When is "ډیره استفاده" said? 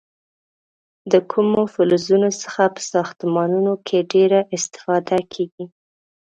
4.13-5.19